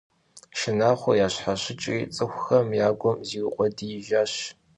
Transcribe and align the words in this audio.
Шынагъуэр 0.59 1.19
ящхьэщыкӀри, 1.25 1.99
цӀыхухэм 2.15 2.67
я 2.87 2.89
гум 2.99 3.17
зиукъуэдиижащ. 3.27 4.33